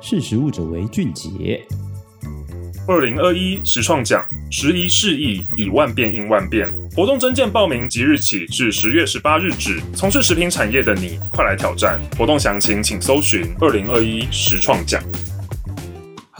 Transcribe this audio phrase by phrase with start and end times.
[0.00, 1.60] 识时务者为俊杰。
[2.86, 6.66] 二零二一实创奖，时移世易，以万变应万变。
[6.96, 9.78] 活动征件报名即日起至十月十八日止。
[9.94, 12.00] 从事食品产业的你，快来挑战！
[12.16, 15.02] 活动详情请搜寻二零二一实创奖。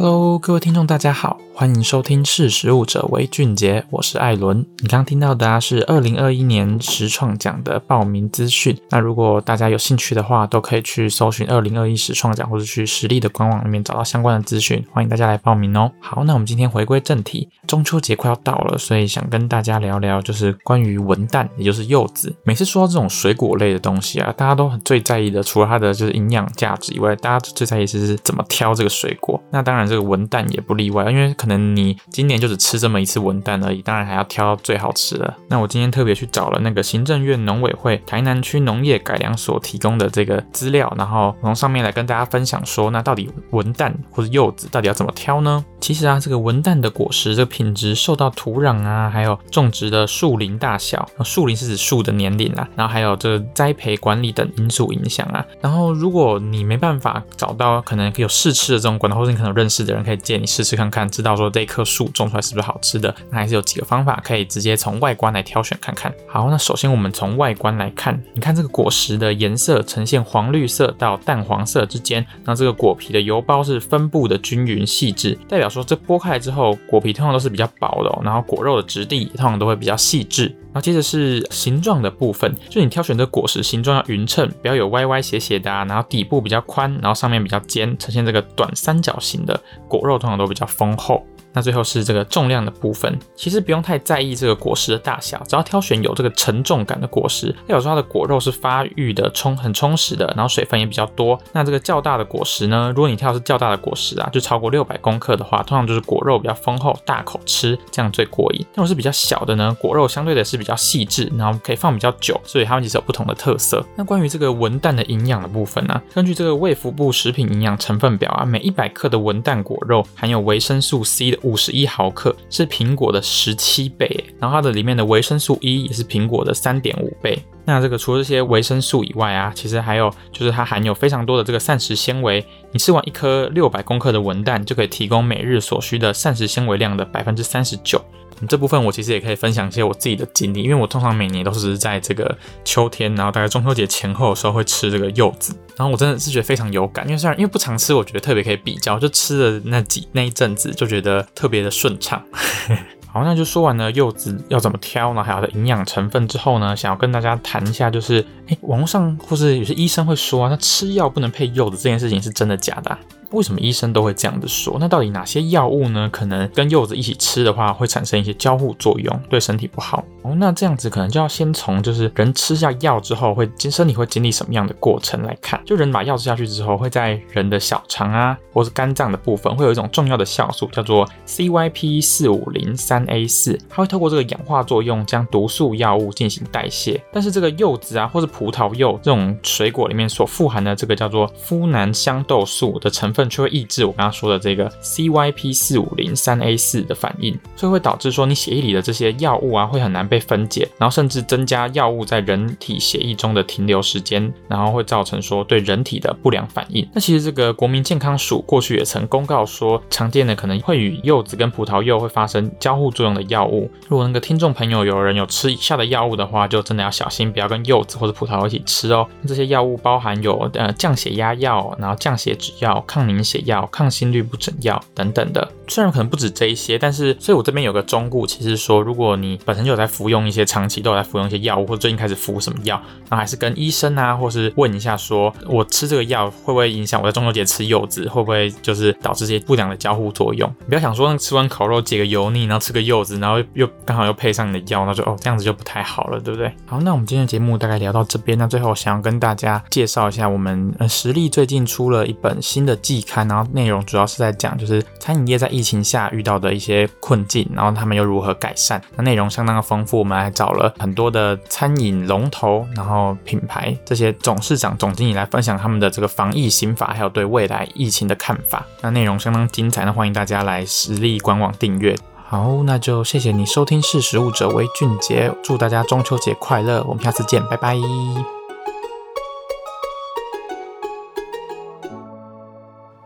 [0.00, 1.40] Hello，各位听众，大家好。
[1.52, 4.64] 欢迎收听“识时务者为俊杰”，我是艾伦。
[4.78, 8.78] 你刚刚听到的是二零二一年实创奖的报名资讯。
[8.90, 14.86] 那如果大家有兴趣的话，都可以去搜寻二零二一实创奖，或者去实力的官网里面找到相关的资讯。
[14.92, 15.90] 欢迎大家来报名哦。
[15.98, 22.34] 好，那我们今天回归正题，中秋节快要到了，所以想跟大家聊聊，就是关于文旦，也就是柚子。
[22.42, 29.40] 每次说到这种水果类的东西啊，大家都很最在意的，除了它的就是营养价值以外，大家最在意是怎么挑这个水果。
[29.52, 35.34] 那当然，这个文旦也不例外，因为可能你今年就只吃这么一次文旦而已，当然还要挑最好吃的。
[35.48, 45.62] 那我今天特别去找了那个行政院农委会台南区农业改良所提供的这个资料，然后从上面来跟大家分享说，那到底文旦或者柚子到底要怎么挑呢？
[45.80, 55.44] 其实啊，这个文旦的果实这个品质受到土壤啊，还有种植的树龄大小，树龄是指树的年龄啊，然后还有这栽培管理等因素影响啊。
[55.60, 61.68] 然后如果你没办法找到可能有试吃的这种管道，或者你可能认识的人可以借你试试看看，知道说这。
[61.68, 63.14] 棵树种出来是不是好吃的？
[63.30, 66.10] 那还是有几个方法可以直接从外观来挑选看看。
[66.26, 80.44] 好，那首先我们从外观来看，你看这个果实的颜色呈现黄绿色到淡黄色之间，那这个果皮的油包是分布的均匀细致，代表说这剥开来之后，果皮通常都是比较薄的哦，然后果肉的质地通常都会比较细致。
[80.70, 91.24] 然后接着是形状的部分，就你挑选的果实形状要匀称，不要有歪歪斜斜的啊，然后底部比较宽，然后上面比较尖，呈现这个短三角形的果肉，通常都比较丰厚。
[91.52, 101.38] 那最后是这个重量的部分，其实不用太在意这个果实的大小，只要挑选有这个沉重感的果实，代表说它的果肉是发育的充很充实的，然后水分也比较多。
[101.52, 108.60] 那这个较大的果实呢，如果你挑的是较大的果实啊，就超过六百公克的话，通常就是果肉比较丰厚，大口吃，这样最过瘾。
[108.74, 113.84] 那如果是比较小的呢，果肉相对的是比较细致，然后可以放比较久，所以它们其实有不同的特色。
[113.96, 127.38] 那关于这个文旦的营养的部分呢，根据这个卫福部食品营养成分表啊，每一百克的文旦果肉含有维生素 C 的五十一毫克，是苹果的十七倍，然后它的里面的维生素 E 也是苹果的三点五倍。
[127.68, 132.44] 那这个除了这些维生素以外啊，其实还有就是它含有非常多的这个膳食纤维。
[132.72, 138.02] 你吃完一颗六百公克的文旦，就可以提供每日所需的膳食纤维量的百分之三十九。
[138.48, 152.22] 这部分我其实也可以分享一些我自己的经历，因为我通常每年都是在这个秋天，然后大概中秋节前后的时候会吃这个柚子，然后我真的是觉得非常有感，因为虽然因为不常吃，我觉得特别可以比较，就吃的那几那一阵子就觉得特别的顺畅。
[153.10, 155.24] 好，那就说完了柚子要怎么挑呢？
[155.24, 162.98] 还有它的营养成分之后呢，想要跟大家谈一下，就是诶，网络上或是有些医生会说啊，那吃药不能配柚子这件事情是真的假的啊？
[163.30, 164.76] 为什么医生都会这样子说？
[164.80, 166.08] 那到底哪些药物呢？
[166.10, 170.34] 可能跟柚子一起吃的话，会产生一些交互作用，对身体不好哦。
[170.36, 175.60] 那这样子可能就要先从就是人吃下药之后，会经身体会经历什么样的过程来看。
[175.66, 186.98] 就人把药吃下去之后，会在人的小肠啊，或是肝脏的部分，会有一种重要的酵素，叫做 CYP 四五零三 A 四，它会透过这个氧化作用，将毒素药物进行代谢。
[187.12, 193.17] 但是这个柚子啊，或是葡萄柚这种水果里面所富含的这个叫做呋喃香豆素的成分。
[193.18, 206.88] 份就会抑制我刚刚说的这个 CYP 四五零三 A 四的反应，所以会导致说你血液里的这些药物啊会很难被分解，然后甚至增加药物在人体血液中的停留时间，然后会造成说对人体的不良反应。
[206.94, 213.68] 那其实这个国民健康署过去也曾公告说，常见的可能会与柚子跟葡萄柚会发生交互作用的药物。
[213.88, 219.06] 如果那个听众朋友有人有吃以下的药物的话，就真的要小心，不要跟柚子或者葡萄一起吃哦。
[219.26, 232.80] 这些药物包含有呃降血压药，然后降血脂药、抗凝血药、抗心律不整药等等的，虽然可能不止这一些，但是所以我这边有个忠告，其实说如果你本身就有在服用一些长期都有在服用一些药物，或者最近开始服什么药，
[233.10, 240.48] 那还是跟医生啊，或是问一下说，我吃这个药会不会影响我在中秋节吃柚子，会不会就是导致这些不良的交互作用？
[240.60, 246.50] 你不要想说吃完烤肉解个油腻，然后吃个柚子，然后又刚好又配上你的药，那就哦这样子就不太好了，对不对？
[246.66, 253.48] 好，那我们今天的节目大概聊到这边，那最后想要跟大家介绍一下，我们呃实力最近出了一本新的季刊，然后。
[253.58, 258.80] 内容主要是在讲，就是餐饮业在疫疫情下遇到的一些困境，然后他们又如何改善。
[258.94, 268.64] 那内容相当的丰富，我们还找了很多的餐饮龙头，然后品牌这些董事长、总经理来分享他们的这个防疫心法，还有对未来疫情的看法。
[268.82, 271.96] 那内容相当精彩，那欢迎大家来实力官网订阅。
[272.24, 277.76] 好，那就谢谢你收听，识食物者为俊杰，祝大家中秋节快乐，我们下次见，拜拜。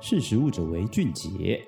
[0.00, 1.60] 识食物者为俊杰。